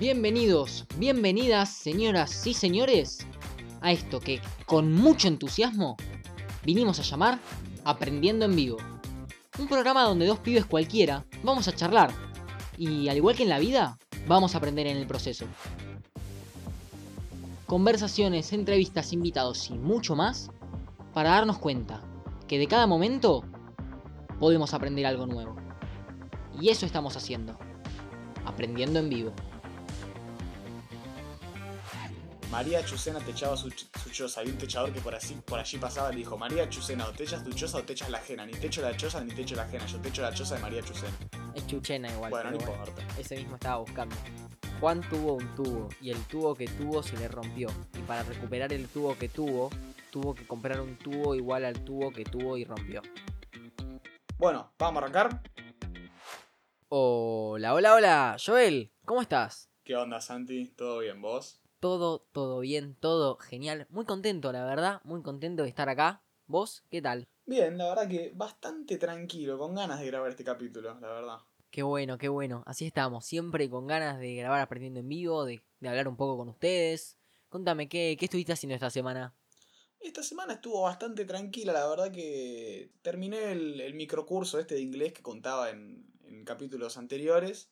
[0.00, 3.24] Bienvenidos, bienvenidas, señoras y señores,
[3.80, 5.96] a esto que con mucho entusiasmo
[6.64, 7.38] vinimos a llamar
[7.84, 8.78] Aprendiendo en Vivo.
[9.56, 12.10] Un programa donde dos pibes cualquiera vamos a charlar
[12.76, 13.96] y al igual que en la vida,
[14.26, 15.46] vamos a aprender en el proceso.
[17.66, 20.50] Conversaciones, entrevistas, invitados y mucho más
[21.12, 22.02] para darnos cuenta
[22.48, 23.44] que de cada momento
[24.40, 25.54] podemos aprender algo nuevo.
[26.60, 27.56] Y eso estamos haciendo,
[28.44, 29.32] aprendiendo en vivo.
[32.54, 34.40] María Chucena techaba su, su choza.
[34.40, 37.10] Había un techador que por, así, por allí pasaba y le dijo: María Chucena, o
[37.10, 38.46] techas tu choza o techas la ajena.
[38.46, 39.84] Ni techo la choza ni techo la ajena.
[39.86, 41.12] Yo techo la choza de María Chucena.
[41.52, 42.30] Es chuchena igual.
[42.30, 43.02] Bueno, no importa.
[43.18, 44.14] Ese mismo estaba buscando.
[44.78, 47.70] Juan tuvo un tubo y el tubo que tuvo se le rompió.
[47.98, 49.70] Y para recuperar el tubo que tuvo,
[50.12, 53.02] tuvo que comprar un tubo igual al tubo que tuvo y rompió.
[54.38, 55.42] Bueno, vamos a arrancar.
[56.88, 58.36] Hola, hola, hola.
[58.38, 59.70] Joel, ¿cómo estás?
[59.82, 60.68] ¿Qué onda, Santi?
[60.68, 61.63] ¿Todo bien, vos?
[61.84, 63.86] Todo, todo bien, todo genial.
[63.90, 65.02] Muy contento, la verdad.
[65.04, 66.22] Muy contento de estar acá.
[66.46, 66.82] ¿Vos?
[66.90, 67.28] ¿Qué tal?
[67.44, 71.38] Bien, la verdad que bastante tranquilo, con ganas de grabar este capítulo, la verdad.
[71.70, 72.62] Qué bueno, qué bueno.
[72.64, 73.26] Así estamos.
[73.26, 77.18] Siempre con ganas de grabar aprendiendo en vivo, de, de hablar un poco con ustedes.
[77.50, 79.34] Contame, ¿qué, ¿qué estuviste haciendo esta semana?
[80.00, 85.12] Esta semana estuvo bastante tranquila, la verdad que terminé el, el microcurso este de inglés
[85.12, 87.68] que contaba en, en capítulos anteriores.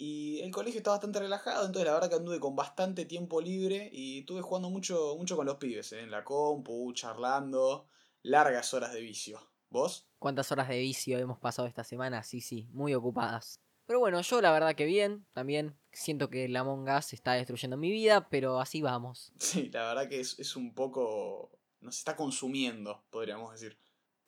[0.00, 3.90] Y el colegio está bastante relajado, entonces la verdad que anduve con bastante tiempo libre
[3.92, 6.00] y estuve jugando mucho, mucho con los pibes, ¿eh?
[6.00, 7.88] en la compu, charlando,
[8.22, 9.40] largas horas de vicio.
[9.70, 10.08] ¿Vos?
[10.18, 12.22] ¿Cuántas horas de vicio hemos pasado esta semana?
[12.22, 13.60] Sí, sí, muy ocupadas.
[13.86, 17.76] Pero bueno, yo la verdad que bien, también siento que el Among Us está destruyendo
[17.76, 19.32] mi vida, pero así vamos.
[19.38, 21.50] Sí, la verdad que es, es un poco...
[21.80, 23.76] nos está consumiendo, podríamos decir.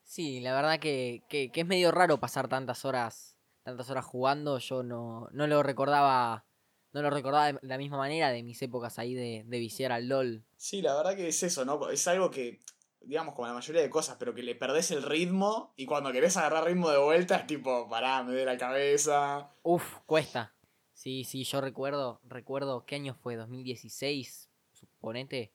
[0.03, 3.30] Sí, la verdad que, que, que es medio raro pasar tantas horas,
[3.62, 4.58] tantas horas jugando.
[4.58, 6.44] Yo no, no lo recordaba,
[6.93, 10.09] no lo recordaba de la misma manera de mis épocas ahí de, de viciar al
[10.09, 10.44] LOL.
[10.56, 11.91] Sí, la verdad que es eso, ¿no?
[11.91, 12.60] Es algo que,
[13.00, 16.37] digamos, como la mayoría de cosas, pero que le perdés el ritmo y cuando querés
[16.37, 19.50] agarrar ritmo de vuelta es tipo, pará, me duele la cabeza.
[19.62, 20.54] Uf, cuesta.
[20.93, 23.37] Sí, sí, yo recuerdo, recuerdo, ¿qué año fue?
[23.37, 25.54] 2016, suponete.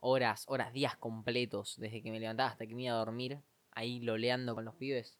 [0.00, 4.00] Horas, horas, días completos, desde que me levantaba hasta que me iba a dormir, ahí
[4.00, 5.18] loleando con los pibes.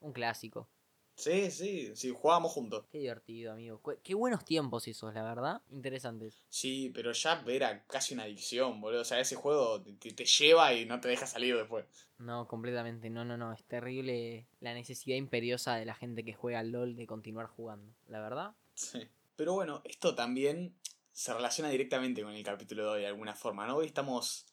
[0.00, 0.68] Un clásico.
[1.16, 2.84] Sí, sí, sí, jugábamos juntos.
[2.90, 3.80] Qué divertido, amigo.
[4.02, 5.62] Qué buenos tiempos esos, la verdad.
[5.70, 6.42] Interesantes.
[6.48, 9.02] Sí, pero ya era casi una adicción, boludo.
[9.02, 11.86] O sea, ese juego te, te lleva y no te deja salir después.
[12.18, 13.10] No, completamente.
[13.10, 13.52] No, no, no.
[13.52, 17.94] Es terrible la necesidad imperiosa de la gente que juega al LOL de continuar jugando.
[18.08, 18.52] La verdad.
[18.74, 19.08] Sí.
[19.36, 20.74] Pero bueno, esto también
[21.12, 23.76] se relaciona directamente con el capítulo de hoy de alguna forma, ¿no?
[23.76, 24.46] Hoy estamos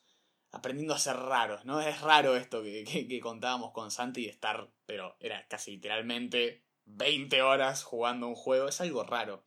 [0.52, 1.82] aprendiendo a ser raros, ¿no?
[1.82, 7.42] Es raro esto que, que, contábamos con Santi de estar, pero era casi literalmente 20
[7.42, 9.44] horas jugando un juego, es algo raro.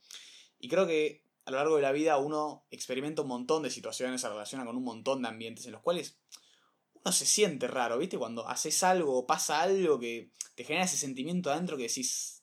[0.59, 4.22] Y creo que a lo largo de la vida uno experimenta un montón de situaciones,
[4.22, 6.19] se relaciona con un montón de ambientes en los cuales
[6.94, 8.16] uno se siente raro, ¿viste?
[8.16, 12.43] Cuando haces algo pasa algo que te genera ese sentimiento adentro que decís,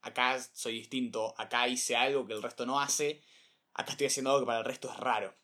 [0.00, 3.22] acá soy distinto, acá hice algo que el resto no hace,
[3.74, 5.34] acá estoy haciendo algo que para el resto es raro.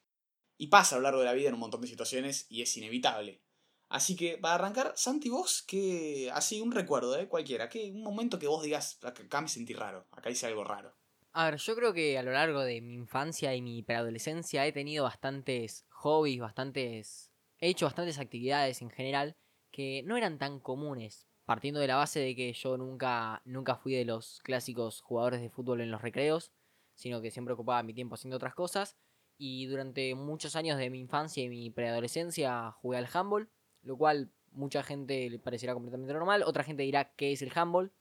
[0.62, 2.76] Y pasa a lo largo de la vida en un montón de situaciones y es
[2.76, 3.42] inevitable.
[3.88, 7.26] Así que, para arrancar, Santi, vos, que así un recuerdo, ¿eh?
[7.26, 10.96] Cualquiera, que un momento que vos digas, acá me sentí raro, acá hice algo raro.
[11.32, 14.70] A ver, yo creo que a lo largo de mi infancia y mi preadolescencia he
[14.70, 17.32] tenido bastantes hobbies, bastantes...
[17.58, 19.36] He hecho bastantes actividades en general
[19.72, 23.94] que no eran tan comunes, partiendo de la base de que yo nunca, nunca fui
[23.94, 26.52] de los clásicos jugadores de fútbol en los recreos,
[26.94, 28.96] sino que siempre ocupaba mi tiempo haciendo otras cosas.
[29.38, 33.50] Y durante muchos años de mi infancia y mi preadolescencia jugué al handball,
[33.82, 37.92] lo cual mucha gente le parecerá completamente normal, otra gente dirá que es el handball,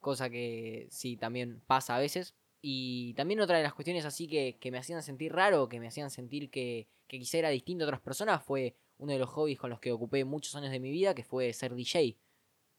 [0.00, 2.34] cosa que sí también pasa a veces.
[2.60, 5.86] Y también otra de las cuestiones así que, que me hacían sentir raro, que me
[5.86, 9.58] hacían sentir que, que quizá era distinto a otras personas, fue uno de los hobbies
[9.58, 12.18] con los que ocupé muchos años de mi vida, que fue ser DJ.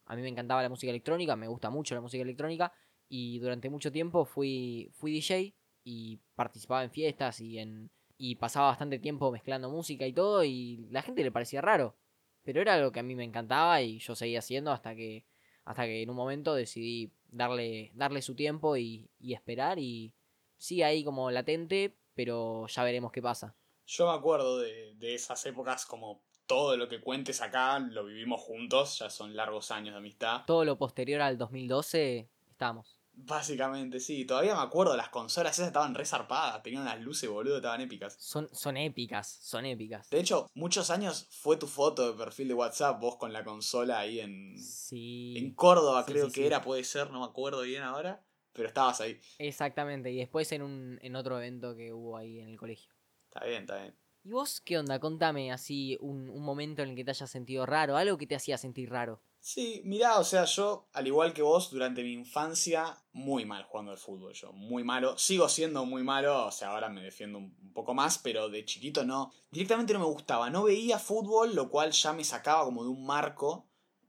[0.05, 2.73] A mí me encantaba la música electrónica, me gusta mucho la música electrónica,
[3.07, 8.67] y durante mucho tiempo fui, fui DJ y participaba en fiestas y, en, y pasaba
[8.67, 11.95] bastante tiempo mezclando música y todo, y la gente le parecía raro.
[12.43, 15.25] Pero era algo que a mí me encantaba y yo seguía haciendo hasta que,
[15.63, 20.13] hasta que en un momento decidí darle, darle su tiempo y, y esperar y
[20.57, 23.55] sigue ahí como latente, pero ya veremos qué pasa.
[23.85, 28.41] Yo me acuerdo de, de esas épocas como todo lo que cuentes acá lo vivimos
[28.41, 30.43] juntos, ya son largos años de amistad.
[30.45, 32.98] Todo lo posterior al 2012 estamos.
[33.25, 34.25] Básicamente, sí.
[34.25, 38.15] Todavía me acuerdo, las consolas esas estaban resarpadas, tenían unas luces, boludo, estaban épicas.
[38.19, 40.09] Son, son épicas, son épicas.
[40.09, 43.99] De hecho, muchos años fue tu foto de perfil de WhatsApp, vos con la consola
[43.99, 45.35] ahí en, Sí.
[45.37, 46.47] en Córdoba, Sí, creo sí, que sí.
[46.47, 48.23] era, puede ser, no me acuerdo bien ahora.
[48.51, 49.19] pero estabas ahí.
[49.37, 52.93] Exactamente, y después en, un, en otro evento que hubo ahí en el colegio.
[53.31, 53.95] Está bien, está bien.
[54.23, 54.99] ¿Y vos qué onda?
[54.99, 58.35] Contame así un, un momento en el que te hayas sentido raro, algo que te
[58.35, 59.21] hacía sentir raro.
[59.51, 63.91] Sí, mirá, o sea, yo, al igual que vos, durante mi infancia, muy mal jugando
[63.91, 65.17] al fútbol, yo, muy malo.
[65.17, 69.03] Sigo siendo muy malo, o sea, ahora me defiendo un poco más, pero de chiquito
[69.03, 69.33] no.
[69.49, 73.03] Directamente no me gustaba, no veía fútbol, lo cual ya me sacaba como de un
[73.07, 73.65] marco.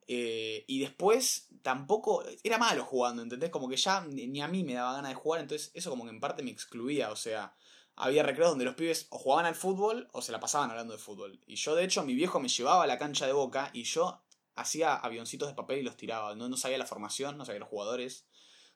[0.07, 3.49] Eh, y después tampoco, era malo jugando, ¿entendés?
[3.49, 6.11] Como que ya ni a mí me daba ganas de jugar, entonces eso como que
[6.11, 7.55] en parte me excluía, o sea,
[7.97, 10.99] había recreos donde los pibes o jugaban al fútbol o se la pasaban hablando de
[10.99, 11.41] fútbol.
[11.47, 14.21] Y yo, de hecho, mi viejo me llevaba a la cancha de boca y yo
[14.61, 16.35] hacía avioncitos de papel y los tiraba.
[16.35, 18.27] No, no sabía la formación, no sabía los jugadores.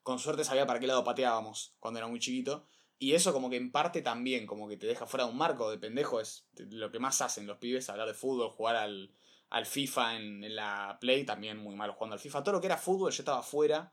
[0.03, 2.67] Con suerte sabía para qué lado pateábamos cuando era muy chiquito.
[2.99, 5.71] Y eso como que en parte también, como que te deja fuera de un marco
[5.71, 9.13] de pendejo, es lo que más hacen los pibes, hablar de fútbol, jugar al,
[9.51, 12.43] al FIFA en, la Play, también muy malo jugando al FIFA.
[12.43, 13.93] Todo lo que era fútbol yo estaba fuera.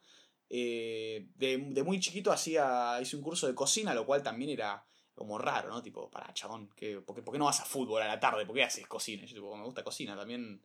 [0.50, 4.86] Eh, de, de, muy chiquito hacía, hice un curso de cocina, lo cual también era
[5.14, 5.82] como raro, ¿no?
[5.82, 8.46] Tipo, para, chabón, ¿qué, por, qué, no vas a fútbol a la tarde?
[8.46, 9.26] ¿Por qué haces cocina?
[9.26, 10.62] Yo, tipo, me gusta cocina, también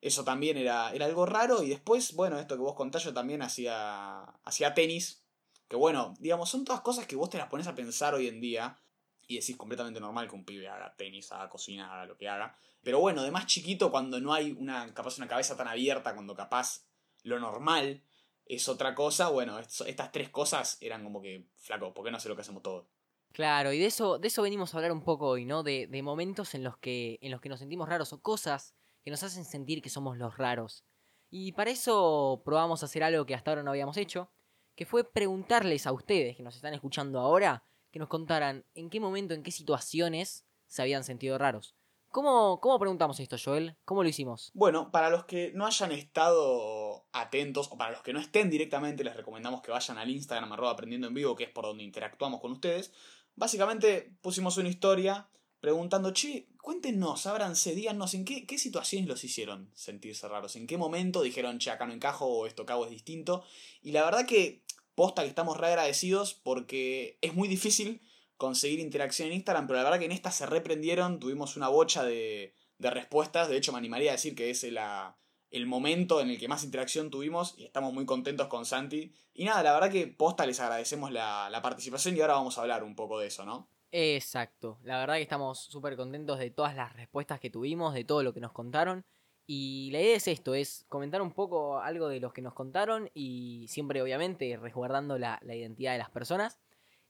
[0.00, 1.62] eso también era, era algo raro.
[1.62, 5.24] Y después, bueno, esto que vos contás, yo también hacía, hacía tenis.
[5.68, 8.40] Que bueno, digamos, son todas cosas que vos te las pones a pensar hoy en
[8.40, 8.78] día.
[9.26, 12.56] Y decís completamente normal que un pibe haga tenis, haga cocina, haga lo que haga.
[12.82, 16.34] Pero bueno, de más chiquito, cuando no hay una, capaz una cabeza tan abierta, cuando
[16.34, 16.86] capaz
[17.22, 18.02] lo normal
[18.46, 22.28] es otra cosa, bueno, estas tres cosas eran como que, flaco, ¿por qué no hace
[22.28, 22.86] lo que hacemos todos?
[23.32, 25.62] Claro, y de eso, de eso venimos a hablar un poco hoy, ¿no?
[25.62, 29.10] De, de momentos en los, que, en los que nos sentimos raros o cosas que
[29.10, 30.84] nos hacen sentir que somos los raros.
[31.30, 34.30] Y para eso probamos hacer algo que hasta ahora no habíamos hecho,
[34.74, 39.00] que fue preguntarles a ustedes que nos están escuchando ahora, que nos contaran en qué
[39.00, 41.74] momento, en qué situaciones se habían sentido raros.
[42.10, 43.76] ¿Cómo, ¿Cómo preguntamos esto, Joel?
[43.84, 44.50] ¿Cómo lo hicimos?
[44.52, 49.04] Bueno, para los que no hayan estado atentos, o para los que no estén directamente,
[49.04, 52.40] les recomendamos que vayan al Instagram arroba aprendiendo en vivo, que es por donde interactuamos
[52.40, 52.92] con ustedes.
[53.36, 55.28] Básicamente pusimos una historia
[55.60, 60.78] preguntando, che, cuéntenos, ábranse, díganos en qué, qué situaciones los hicieron sentirse raros, en qué
[60.78, 63.44] momento dijeron, che, acá no encajo o esto hago es distinto.
[63.82, 64.62] Y la verdad que
[64.94, 68.00] posta que estamos re agradecidos porque es muy difícil
[68.36, 72.04] conseguir interacción en Instagram, pero la verdad que en esta se reprendieron, tuvimos una bocha
[72.04, 76.38] de, de respuestas, de hecho me animaría a decir que es el momento en el
[76.38, 79.12] que más interacción tuvimos y estamos muy contentos con Santi.
[79.34, 82.62] Y nada, la verdad que posta les agradecemos la, la participación y ahora vamos a
[82.62, 83.68] hablar un poco de eso, ¿no?
[83.92, 84.78] Exacto.
[84.84, 88.32] La verdad que estamos súper contentos de todas las respuestas que tuvimos, de todo lo
[88.32, 89.04] que nos contaron.
[89.46, 93.10] Y la idea es esto, es comentar un poco algo de los que nos contaron
[93.14, 96.60] y siempre obviamente resguardando la, identidad de las personas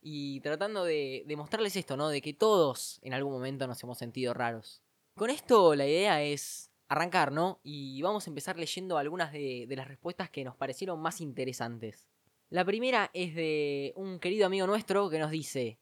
[0.01, 2.09] y tratando de, mostrarles esto, ¿no?
[2.09, 4.81] De que todos en algún momento nos hemos sentido raros.
[5.15, 7.59] Con esto la idea es arrancar, ¿no?
[7.63, 12.07] Y vamos a empezar leyendo algunas de las respuestas que nos parecieron más interesantes.
[12.49, 15.77] La primera es de un querido amigo nuestro que nos dice,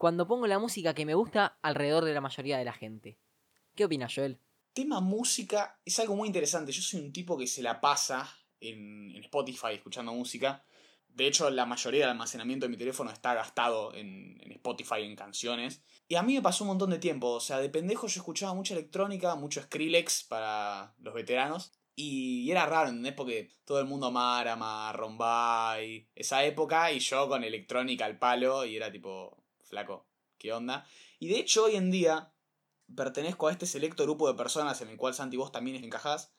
[0.00, 3.18] cuando pongo la música que me gusta alrededor de la mayoría de la gente.
[3.74, 4.40] ¿Qué opinas, Joel?
[4.72, 6.72] Tema música es algo muy interesante.
[6.72, 10.64] Yo soy un tipo que se la pasa en, Spotify escuchando música.
[11.06, 15.16] De hecho, la mayoría del almacenamiento de mi teléfono está gastado en, en, Spotify, en
[15.16, 15.82] canciones.
[16.08, 17.32] Y a mí me pasó un montón de tiempo.
[17.32, 21.72] O sea, de pendejo yo escuchaba mucha electrónica, mucho Skrillex para los veteranos.
[21.94, 23.12] Y era raro, ¿entendés?
[23.12, 26.90] Porque todo el mundo amara, amar, Rombay, esa época.
[26.90, 28.64] Y yo con electrónica al palo.
[28.64, 29.39] Y era tipo,
[29.70, 30.86] flaco, ¿qué onda?
[31.18, 32.34] Y de hecho hoy en día
[32.94, 36.32] pertenezco a este selecto grupo de personas en el cual Santi vos también encajás,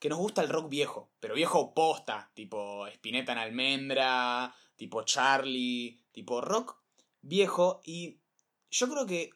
[0.00, 6.02] que nos gusta el rock viejo, pero viejo posta, tipo Spinetta en almendra, tipo Charlie,
[6.12, 6.78] tipo rock
[7.20, 8.20] viejo y
[8.70, 9.30] yo creo que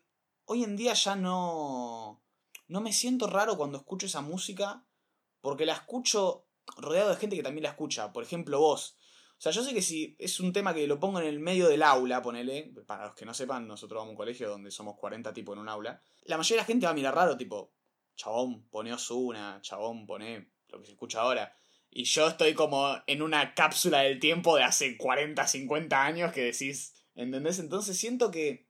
[0.47, 2.23] hoy en día ya no
[2.69, 4.85] no me siento raro cuando escucho esa música
[5.41, 6.47] porque la escucho
[6.77, 8.97] rodeado de gente que también la escucha, por ejemplo vos,
[9.41, 11.67] o sea, yo sé que si es un tema que lo pongo en el medio
[11.71, 14.99] del aula, ponele, para los que no sepan, nosotros vamos a un colegio donde somos
[14.99, 17.73] 40 tipos en un aula, la mayoría de la gente va a mirar raro, tipo,
[18.17, 21.57] chabón, pone Osuna, chabón, pone lo que se escucha ahora.
[21.89, 26.43] Y yo estoy como en una cápsula del tiempo de hace 40, 50 años que
[26.43, 27.61] decís, ¿entendés?
[27.61, 28.69] Entonces siento que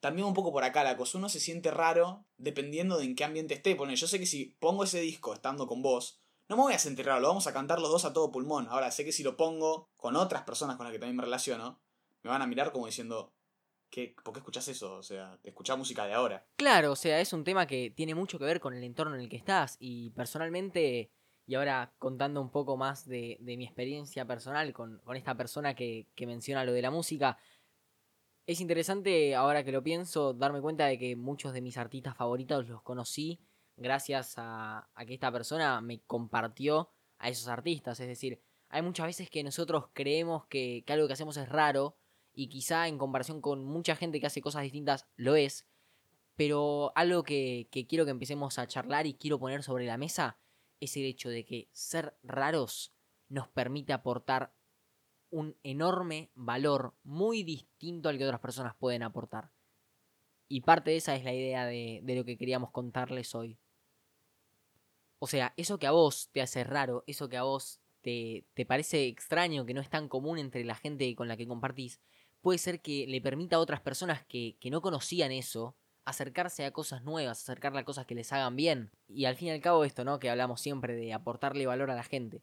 [0.00, 3.22] también un poco por acá la cosa, uno se siente raro dependiendo de en qué
[3.22, 3.76] ambiente esté.
[3.76, 6.78] Pone, yo sé que si pongo ese disco estando con vos, no me voy a
[6.78, 8.66] sentir lo vamos a cantar los dos a todo pulmón.
[8.68, 11.80] Ahora, sé que si lo pongo con otras personas con las que también me relaciono,
[12.22, 13.32] me van a mirar como diciendo,
[13.90, 14.96] ¿qué, ¿por qué escuchas eso?
[14.96, 16.46] O sea, escuchás música de ahora.
[16.56, 19.22] Claro, o sea, es un tema que tiene mucho que ver con el entorno en
[19.22, 19.76] el que estás.
[19.78, 21.10] Y personalmente,
[21.46, 26.26] y ahora contando un poco más de, mi experiencia personal con, esta persona que, que
[26.26, 27.38] menciona lo de la música,
[28.46, 32.68] es interesante, ahora que lo pienso, darme cuenta de que muchos de mis artistas favoritos
[32.68, 33.40] los conocí
[33.76, 38.00] gracias a, que esta persona me compartió a esos artistas.
[38.00, 41.96] Es decir, hay muchas veces que nosotros creemos que, que algo que hacemos es raro
[42.32, 45.66] y quizá en comparación con mucha gente que hace cosas distintas lo es,
[46.36, 50.38] pero algo que, que quiero que empecemos a charlar y quiero poner sobre la mesa
[50.80, 52.92] es el hecho de que ser raros
[53.28, 54.52] nos permite aportar
[55.30, 59.50] un enorme valor muy distinto al que otras personas pueden aportar.
[60.48, 63.58] Y parte de esa es la idea de, de, lo que queríamos contarles hoy.
[65.24, 68.66] O sea, eso que a vos te hace raro, eso que a vos te, te
[68.66, 71.98] parece extraño, que no es tan común entre la gente con la que compartís,
[72.42, 76.72] puede ser que le permita a otras personas que, que no conocían eso acercarse a
[76.72, 78.90] cosas nuevas, acercarle a cosas que les hagan bien.
[79.08, 80.18] Y al fin y al cabo esto, ¿no?
[80.18, 82.42] Que hablamos siempre de aportarle valor a la gente.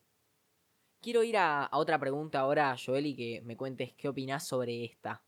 [1.01, 4.85] Quiero ir a, a otra pregunta ahora, Joel, y que me cuentes qué opinás sobre
[4.85, 5.23] esta.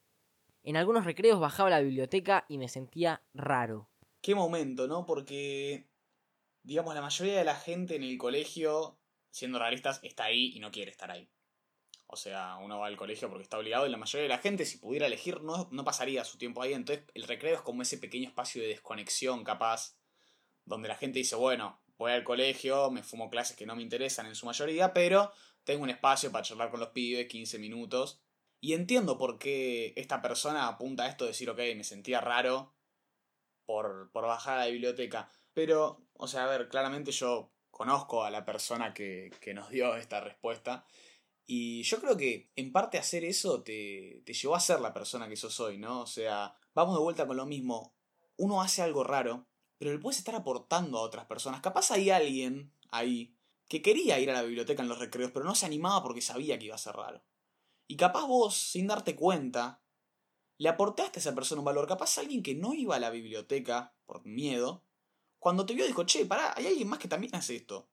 [0.64, 3.92] En algunos recreos bajaba la biblioteca y me sentía raro.
[4.22, 5.06] Qué momento, ¿no?
[5.06, 5.86] Porque,
[6.64, 10.72] digamos, la mayoría de la gente en el colegio, siendo realistas, está ahí y no
[10.72, 11.30] quiere estar ahí.
[12.08, 14.66] O sea, uno va al colegio porque está obligado y la mayoría de la gente,
[14.66, 16.74] si pudiera elegir, no, no pasaría su tiempo ahí.
[16.74, 19.98] Entonces, el recreo es como ese pequeño espacio de desconexión, capaz,
[20.66, 24.28] donde la gente dice, bueno, voy al colegio, me fumo clases que no me interesan
[24.28, 25.32] en su mayoría, pero
[25.64, 28.22] tengo un espacio para charlar con los pibes, 15 minutos.
[28.60, 32.76] Y entiendo por qué esta persona apunta a esto de decir, ok, me sentía raro
[33.66, 35.30] por, por bajar a la biblioteca.
[35.54, 39.96] Pero, o sea, a ver, claramente yo conozco a la persona que, que nos dio
[39.96, 40.86] esta respuesta.
[41.46, 45.28] Y yo creo que en parte hacer eso te, te llevó a ser la persona
[45.28, 46.02] que sos hoy, ¿no?
[46.02, 47.96] O sea, vamos de vuelta con lo mismo.
[48.38, 51.62] Uno hace algo raro, pero le puedes estar aportando a otras personas.
[51.62, 53.36] Capaz hay alguien ahí
[53.68, 56.58] que quería ir a la biblioteca en los recreos, pero no se animaba porque sabía
[56.58, 57.24] que iba a ser raro.
[57.88, 59.82] Y capaz vos, sin darte cuenta,
[60.58, 61.88] le aportaste a esa persona un valor.
[61.88, 64.86] Capaz alguien que no iba a la biblioteca por miedo,
[65.44, 67.90] cuando te vio dijo, che, pará, hay alguien más que también hace esto.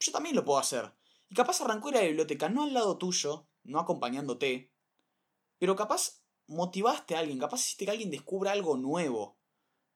[0.00, 0.92] Yo también lo puedo hacer.
[1.28, 4.72] Y capaz arrancó ir a la biblioteca, no al lado tuyo, no acompañándote,
[5.60, 9.38] pero capaz motivaste a alguien, capaz hiciste que alguien descubra algo nuevo.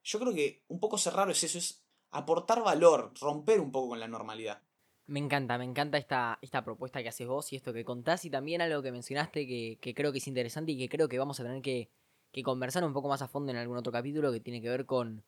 [0.05, 3.89] Yo creo que un poco ser raro es eso, es aportar valor, romper un poco
[3.89, 4.63] con la normalidad.
[5.07, 8.31] Me encanta, me encanta esta, esta propuesta que haces vos y esto que contás y
[8.31, 11.41] también algo que mencionaste que, que creo que es interesante y que creo que vamos
[11.41, 11.91] a tener que,
[12.31, 14.87] que, conversar un poco más a fondo en algún otro capítulo que tiene que ver
[14.87, 15.25] con,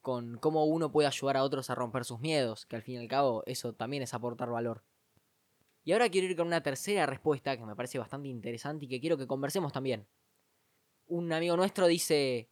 [0.00, 2.98] con cómo uno puede ayudar a otros a romper sus miedos, que al fin y
[2.98, 4.84] al cabo eso también es aportar valor.
[5.84, 9.00] Y ahora quiero ir con una tercera respuesta que me parece bastante interesante y que
[9.00, 10.06] quiero que conversemos también.
[11.06, 12.50] Un amigo nuestro dice,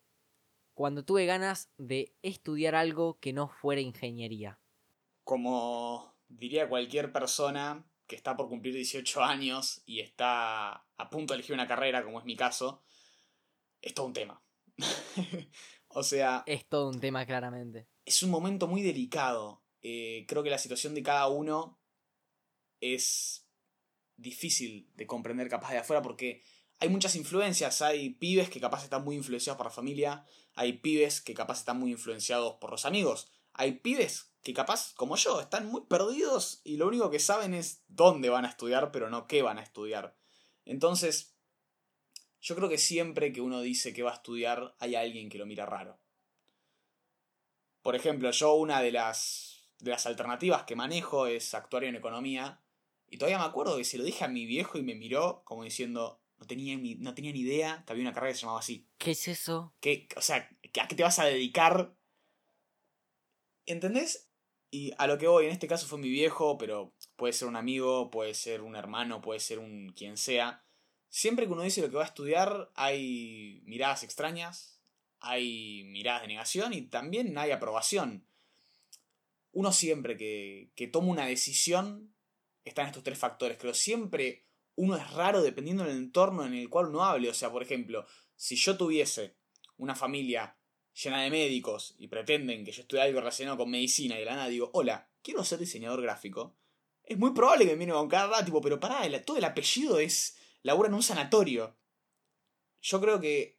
[0.75, 4.59] cuando tuve ganas de estudiar algo que no fuera ingeniería.
[5.25, 11.39] Como diría cualquier persona que está por cumplir 18 años y está a punto de
[11.39, 12.83] elegir una carrera, como es mi caso,
[13.83, 14.43] es todo un tema.
[15.99, 16.45] o sea...
[16.47, 17.89] Es todo un tema, claramente.
[18.05, 19.63] Es un momento muy delicado.
[19.83, 21.79] Eh, creo que la situación de cada uno
[22.81, 23.47] es
[24.17, 26.43] difícil de comprender capaz de afuera porque
[26.79, 27.83] hay muchas influencias.
[27.83, 30.25] Hay pibes que capaz están muy influenciados por la familia,
[30.55, 35.17] hay pibes que capaz están muy influenciados por los amigos, hay pibes que capaz, como
[35.17, 39.11] yo, están muy perdidos y lo único que saben es dónde van a estudiar, pero
[39.11, 40.17] no qué van a estudiar.
[40.65, 41.38] Entonces,
[42.41, 45.47] yo creo que siempre que uno dice que va a estudiar, hay alguien que lo
[45.47, 45.99] mira raro.
[47.83, 52.61] Por ejemplo, yo una de las, de las alternativas que manejo es actuario en economía.
[53.11, 55.65] Y todavía me acuerdo que se lo dije a mi viejo y me miró como
[55.65, 58.61] diciendo, no tenía ni, no tenía ni idea que había una carrera que se llamaba
[58.61, 58.87] así.
[58.99, 59.73] ¿Qué es eso?
[59.81, 60.37] ¿Qué, o sea,
[60.81, 61.95] ¿a qué te vas a dedicar?
[63.67, 64.29] ¿Entendés?
[64.71, 67.57] Y a lo que voy, en este caso fue mi viejo, pero puede ser un
[67.57, 70.63] amigo, puede ser un hermano, puede ser un quien sea.
[71.09, 74.81] Siempre que uno dice lo que va a estudiar, hay miradas extrañas,
[75.21, 78.25] hay miradas de negación y también hay aprobación.
[79.53, 82.15] Uno siempre que, que toma una decisión
[82.65, 83.59] están estos tres factores.
[83.59, 84.45] Creo siempre
[84.77, 87.29] uno es raro dependiendo del entorno en el cual uno hable.
[87.29, 89.35] O sea, por ejemplo, si yo tuviese
[89.77, 90.57] una familia
[91.03, 94.37] llena de médicos y pretenden que yo estudie algo relacionado con medicina y de la
[94.37, 96.57] nada digo, hola, quiero ser diseñador gráfico,
[97.05, 100.38] es muy probable que me miren con cada tipo, pero pará, todo el apellido es
[100.63, 101.77] labura en un sanatorio.
[102.81, 103.59] Yo creo que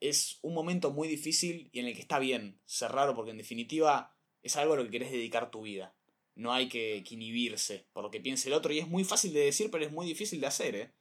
[0.00, 3.38] es un momento muy difícil y en el que está bien ser raro porque en
[3.38, 5.94] definitiva es algo a lo que querés dedicar tu vida
[6.40, 8.72] no hay que, que, inhibirse por lo que piense el otro.
[8.72, 10.92] Y es muy fácil de decir, pero es muy difícil de hacer, ¿eh?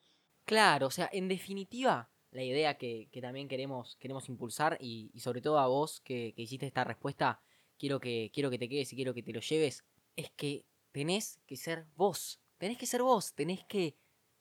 [0.45, 5.19] Claro, o sea, en definitiva, la idea que, que también queremos, queremos impulsar, y, y,
[5.21, 7.41] sobre todo a vos que, que, hiciste esta respuesta,
[7.77, 11.39] quiero que, quiero que te quedes y quiero que te lo lleves, es que tenés
[11.47, 12.41] que ser vos.
[12.57, 13.95] Tenés que ser vos, tenés que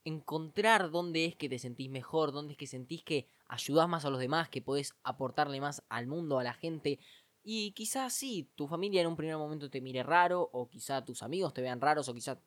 [0.09, 4.11] encontrar dónde es que te sentís mejor, dónde es que sentís que ayudás más a
[4.11, 6.99] los demás, que podés aportarle más al mundo, a la gente,
[7.43, 11.23] y quizás sí, tu familia en un primer momento te mire raro, o quizá tus
[11.23, 12.41] amigos te vean raros, o quizá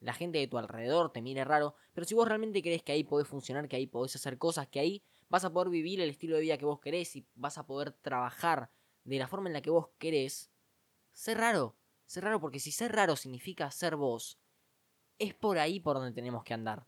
[0.00, 3.04] la gente de tu alrededor te mire raro, pero si vos realmente crees que ahí
[3.04, 6.36] podés funcionar, que ahí podés hacer cosas, que ahí vas a poder vivir el estilo
[6.36, 8.70] de vida que vos querés y vas a poder trabajar
[9.04, 10.50] de la forma en la que vos querés,
[11.12, 11.76] sé raro.
[12.06, 14.38] Sé raro porque si ser raro significa ser vos,
[15.18, 16.86] es por ahí por donde tenemos que andar.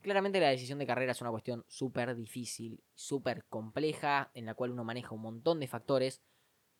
[0.00, 4.72] Claramente la decisión de carrera es una cuestión súper difícil, súper compleja, en la cual
[4.72, 6.22] uno maneja un montón de factores,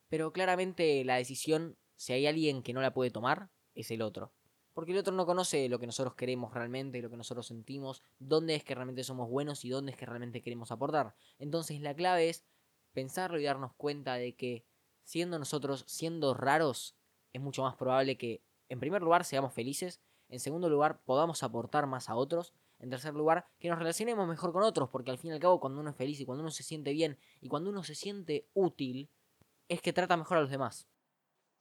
[0.09, 4.33] pero claramente la decisión, si hay alguien que no la puede tomar, es el otro.
[4.73, 8.55] Porque el otro no conoce lo que nosotros queremos realmente, lo que nosotros sentimos, dónde
[8.55, 11.15] es que realmente somos buenos y dónde es que realmente queremos aportar.
[11.37, 12.43] Entonces la clave es
[12.91, 14.65] pensarlo y darnos cuenta de que
[15.03, 16.97] siendo nosotros, siendo raros,
[17.33, 21.87] es mucho más probable que, en primer lugar, seamos felices, en segundo lugar, podamos aportar
[21.87, 25.31] más a otros, en tercer lugar, que nos relacionemos mejor con otros, porque al fin
[25.31, 27.69] y al cabo, cuando uno es feliz y cuando uno se siente bien y cuando
[27.69, 29.09] uno se siente útil,
[29.69, 30.87] es que trata mejor a los demás.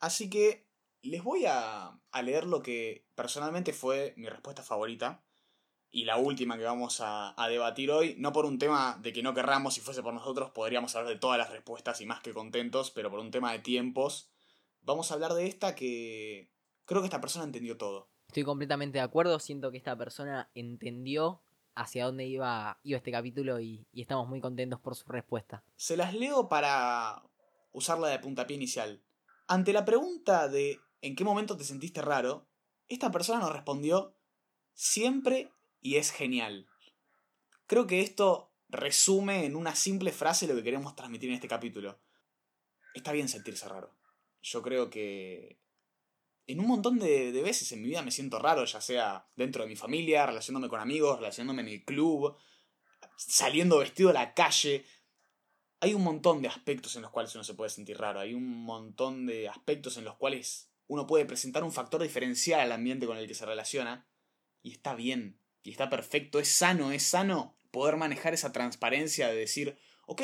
[0.01, 0.67] Así que
[1.03, 5.25] les voy a, leer lo que personalmente fue mi respuesta favorita
[5.91, 9.23] y la última que vamos a, a, debatir hoy, no por un tema de que
[9.23, 12.33] no querramos, si fuese por nosotros, podríamos hablar de todas las respuestas y más que
[12.33, 14.31] contentos, pero por un tema de tiempos,
[14.81, 16.51] vamos a hablar de esta que
[16.85, 18.12] creo que esta persona entendió todo.
[18.33, 21.43] Estoy completamente de acuerdo, siento que esta persona entendió
[21.75, 25.63] hacia dónde iba, iba este capítulo y, estamos muy contentos por su respuesta.
[25.77, 27.25] Se las leo para
[27.73, 29.03] usarla de puntapié inicial.
[29.49, 32.49] Ante la pregunta de ¿en qué momento te sentiste raro?
[32.89, 34.17] Esta persona nos respondió
[34.73, 36.67] siempre y es genial.
[37.67, 42.01] Creo que esto resume en una simple frase lo que queremos transmitir en este capítulo.
[42.95, 43.95] Está bien sentirse raro.
[44.41, 45.59] Yo creo que
[46.47, 49.69] en un montón de, veces en mi vida me siento raro, ya sea dentro de
[49.69, 52.37] mi familia, relacionándome con amigos, relacionándome en el club,
[53.17, 54.85] saliendo vestido a la calle.
[55.81, 58.65] Hay un montón de aspectos en los cuales uno se puede sentir raro, hay un
[58.65, 63.17] montón de aspectos en los cuales uno puede presentar un factor diferencial al ambiente con
[63.17, 64.07] el que se relaciona,
[64.63, 69.37] y está bien, y está perfecto, es sano, es sano poder manejar esa transparencia de
[69.37, 70.23] decir, ok,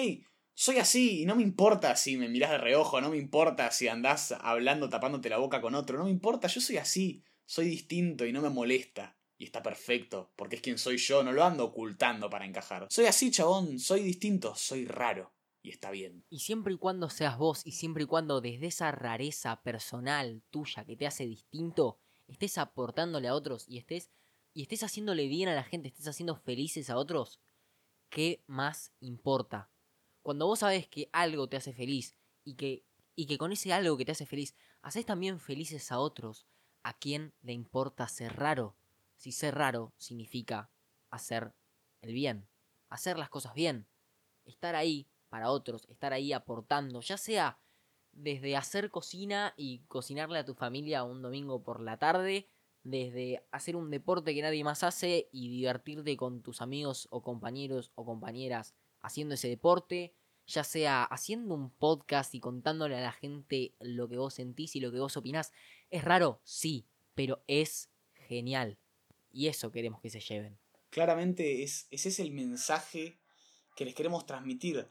[0.60, 3.86] soy así y no me importa si me mirás de reojo, no me importa si
[3.86, 8.26] andás hablando tapándote la boca con otro, no me importa, yo soy así, soy distinto
[8.26, 9.16] y no me molesta.
[9.36, 12.88] Y está perfecto, porque es quien soy yo, no lo ando ocultando para encajar.
[12.90, 15.32] Soy así, chabón, soy distinto, soy raro.
[15.62, 16.24] Y está bien.
[16.28, 20.84] Y siempre y cuando seas vos, y siempre y cuando desde esa rareza personal tuya
[20.84, 24.10] que te hace distinto, estés aportándole a otros y estés,
[24.54, 27.38] y estés haciéndole bien a la gente, estés haciendo felices a otros,
[28.08, 29.70] ¿qué más importa?
[30.28, 32.14] Cuando vos sabes que algo te hace feliz
[32.44, 32.84] y que,
[33.16, 36.46] y que con ese algo que te hace feliz, haces también felices a otros,
[36.82, 38.76] ¿a quién le importa ser raro?
[39.16, 40.70] Si ser raro significa
[41.08, 41.54] hacer
[42.02, 42.46] el bien,
[42.90, 43.86] hacer las cosas bien,
[44.44, 47.58] estar ahí para otros, estar ahí aportando, ya sea
[48.12, 52.50] desde hacer cocina y cocinarle a tu familia un domingo por la tarde,
[52.82, 57.92] desde hacer un deporte que nadie más hace y divertirte con tus amigos o compañeros
[57.94, 60.14] o compañeras haciendo ese deporte,
[60.46, 64.80] ya sea haciendo un podcast y contándole a la gente lo que vos sentís y
[64.80, 65.52] lo que vos opinás.
[65.90, 66.40] ¿Es raro?
[66.44, 68.78] Sí, pero es genial.
[69.30, 70.58] Y eso queremos que se lleven.
[70.90, 73.20] Claramente es, ese es el mensaje
[73.76, 74.90] que les queremos transmitir.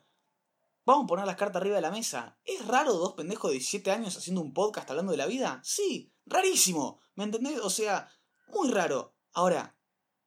[0.86, 2.40] Vamos a poner las cartas arriba de la mesa.
[2.46, 5.60] ¿Es raro dos pendejos de 17 años haciendo un podcast hablando de la vida?
[5.64, 7.00] Sí, rarísimo.
[7.16, 7.60] ¿Me entendés?
[7.60, 8.10] O sea,
[8.48, 9.16] muy raro.
[9.34, 9.76] Ahora,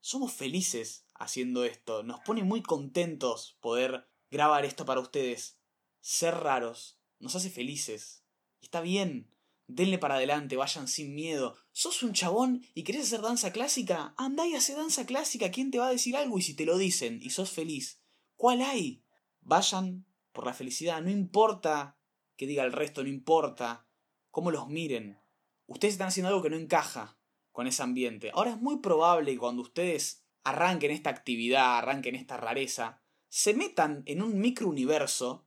[0.00, 2.02] somos felices haciendo esto.
[2.02, 5.60] Nos pone muy contentos poder grabar esto para ustedes.
[6.00, 8.24] Ser raros nos hace felices.
[8.60, 9.30] Está bien.
[9.68, 11.56] Denle para adelante, vayan sin miedo.
[11.70, 14.14] ¿Sos un chabón y querés hacer danza clásica?
[14.16, 15.52] Andá y hace danza clásica.
[15.52, 16.38] ¿Quién te va a decir algo?
[16.38, 18.00] Y si te lo dicen y sos feliz,
[18.34, 19.04] ¿cuál hay?
[19.42, 21.00] Vayan por la felicidad.
[21.02, 21.98] No importa
[22.36, 23.86] que diga el resto, no importa
[24.30, 25.20] cómo los miren.
[25.66, 27.20] Ustedes están haciendo algo que no encaja
[27.52, 28.32] con ese ambiente.
[28.34, 34.02] Ahora es muy probable que cuando ustedes arranquen esta actividad, arranquen esta rareza, se metan
[34.06, 35.46] en un microuniverso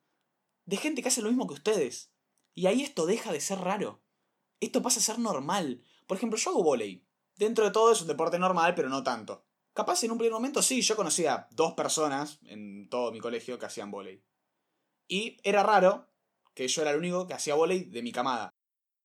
[0.66, 2.12] de gente que hace lo mismo que ustedes.
[2.54, 4.04] Y ahí esto deja de ser raro.
[4.60, 5.84] Esto pasa a ser normal.
[6.08, 7.06] Por ejemplo, yo hago volei.
[7.36, 9.46] Dentro de todo es un deporte normal, pero no tanto.
[9.74, 13.66] Capaz en un primer momento sí, yo conocía dos personas en todo mi colegio que
[13.66, 14.24] hacían volei.
[15.08, 16.10] Y era raro
[16.54, 18.54] que yo era el único que hacía volei de mi camada.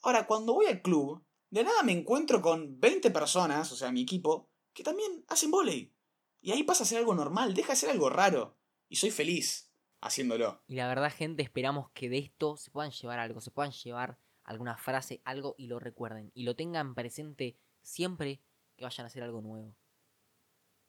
[0.03, 4.03] Ahora, cuando voy al club, de nada me encuentro con 20 personas, o sea, mi
[4.03, 5.93] equipo, que también hacen volei.
[6.41, 8.57] Y ahí pasa a ser algo normal, deja de ser algo raro.
[8.89, 10.63] Y soy feliz haciéndolo.
[10.69, 14.21] Y la verdad, gente, esperamos que de esto se puedan llevar algo, se puedan llevar
[14.45, 16.31] alguna frase, algo y lo recuerden.
[16.33, 18.41] Y lo tengan presente siempre
[18.77, 19.75] que vayan a hacer algo nuevo.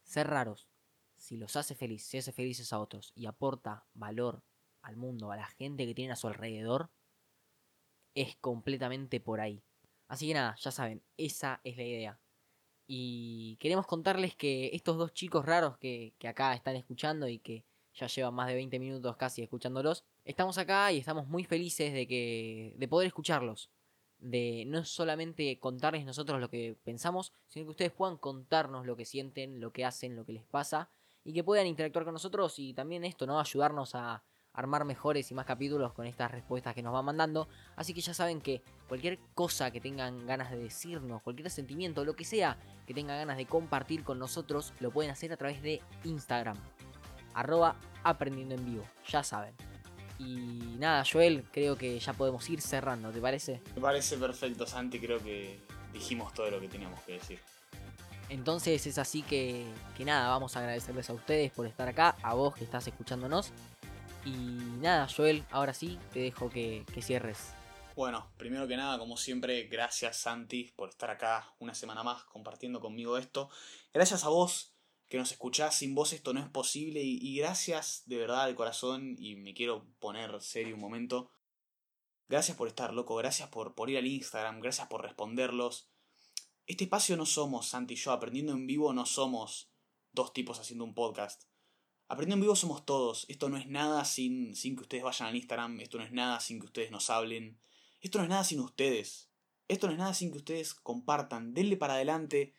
[0.03, 0.69] Ser raros,
[1.15, 4.43] si los hace feliz, si hace felices a otros y aporta valor
[4.83, 6.91] al mundo, a la gente que tienen a su alrededor,
[8.13, 9.63] es completamente por ahí.
[10.07, 12.19] Así que nada, ya saben, esa es la idea.
[12.91, 17.63] Y queremos contarles que estos dos chicos raros que, que acá están escuchando y que
[17.93, 22.07] ya llevan más de 20 minutos casi escuchándolos, estamos acá y estamos muy felices de
[22.07, 23.69] que de poder escucharlos.
[24.17, 29.05] De no solamente contarles nosotros lo que pensamos, sino que ustedes puedan contarnos lo que
[29.05, 30.89] sienten, lo que hacen, lo que les pasa
[31.23, 33.39] y que puedan interactuar con nosotros y también esto, ¿no?
[33.39, 34.23] Ayudarnos a
[34.59, 37.47] armar mejores y más capítulos con estas respuestas que nos van mandando.
[37.77, 42.15] Así que ya saben que cualquier cosa que tengan ganas de decirnos, cualquier sentimiento, lo
[42.15, 45.81] que sea que tengan ganas de compartir con nosotros, lo pueden hacer a través de
[46.03, 46.57] Instagram.
[47.33, 49.53] Arroba aprendiendo en vivo, ya saben.
[50.17, 53.61] Y nada, Joel, creo que ya podemos ir cerrando, ¿te parece?
[53.75, 54.99] Me parece perfecto, Santi.
[54.99, 55.57] Creo que
[55.93, 57.39] dijimos todo lo que teníamos que decir.
[58.27, 59.65] Entonces es así que,
[59.97, 63.53] que nada, vamos a agradecerles a ustedes por estar acá, a vos que estás escuchándonos.
[64.25, 67.53] Y nada, Joel, ahora sí te dejo que, cierres.
[67.95, 72.79] Bueno, primero que nada, como siempre, gracias Santi por estar acá una semana más compartiendo
[72.79, 73.49] conmigo esto.
[73.93, 74.75] Gracias a vos
[75.07, 78.55] que nos escuchás, sin vos esto no es posible y, y gracias de verdad de
[78.55, 81.31] corazón y me quiero poner serio un momento.
[82.29, 85.89] Gracias por estar, loco, gracias por, por ir al Instagram, gracias por responderlos.
[86.67, 89.71] Este espacio no somos, Santi y yo, aprendiendo en vivo no somos
[90.11, 91.48] dos tipos haciendo un podcast.
[92.11, 93.27] Aprendiendo en vivo somos todos.
[93.29, 96.39] Esto no es nada sin, sin que ustedes vayan al Instagram, esto no es nada
[96.39, 97.59] sin que ustedes nos hablen,
[98.01, 99.29] esto no es nada sin ustedes.
[99.67, 102.55] Esto no es nada sin que ustedes compartan, denle para adelante.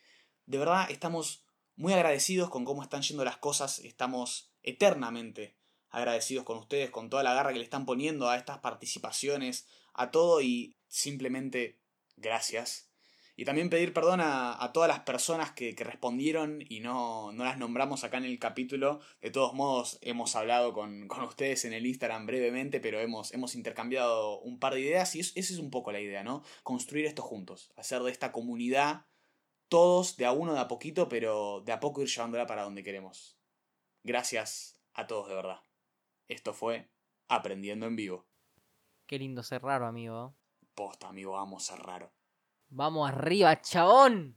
[0.46, 5.56] De verdad estamos muy agradecidos con cómo están yendo las cosas, estamos eternamente
[5.88, 10.12] agradecidos con ustedes, con toda la garra que le están poniendo a estas participaciones, a
[10.12, 11.80] todo y simplemente
[12.16, 12.89] gracias.
[13.40, 17.44] Y también pedir perdón a, a todas las personas que, que respondieron y no, no,
[17.44, 19.00] las nombramos acá en el capítulo.
[19.22, 23.54] De todos modos, hemos hablado con, con ustedes en el Instagram brevemente, pero hemos, hemos
[23.54, 26.42] intercambiado un par de ideas y eso, esa es un poco la idea, ¿no?
[26.62, 29.06] Construir esto juntos, hacer de esta comunidad
[29.70, 32.82] todos de a uno, de a poquito, pero de a poco ir llevándola para donde
[32.82, 33.38] queremos.
[34.02, 35.62] Gracias a todos de verdad.
[36.28, 36.90] Esto fue
[37.26, 38.26] Aprendiendo en Vivo.
[39.06, 40.36] Qué lindo ser raro, amigo.
[40.74, 42.19] Posta, amigo, vamos a ser raro.
[42.70, 44.28] Vamos arriba, chabón.